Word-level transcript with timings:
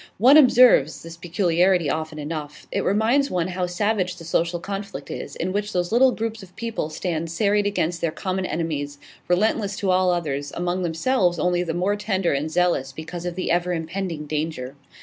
One 0.17 0.35
observes 0.35 1.03
this 1.03 1.15
peculiarity 1.15 1.87
often 1.87 2.17
enough; 2.17 2.65
it 2.71 2.83
reminds 2.83 3.29
one 3.29 3.49
how 3.49 3.67
savage 3.67 4.15
the 4.15 4.23
social 4.23 4.59
conflict 4.59 5.11
is, 5.11 5.35
in 5.35 5.53
which 5.53 5.73
those 5.73 5.91
little 5.91 6.11
groups 6.11 6.41
of 6.41 6.55
people 6.55 6.89
stand 6.89 7.29
serried 7.29 7.67
against 7.67 8.01
their 8.01 8.09
common 8.09 8.47
enemies; 8.47 8.97
relentless 9.27 9.75
to 9.75 9.91
all 9.91 10.09
others, 10.09 10.51
among 10.55 10.81
themselves 10.81 11.37
only 11.37 11.61
the 11.61 11.75
more 11.75 11.95
tender 11.95 12.33
and 12.33 12.49
zealous 12.49 12.91
because 12.91 13.27
of 13.27 13.35
the 13.35 13.51
ever 13.51 13.73
impending 13.73 14.25
danger. 14.25 14.73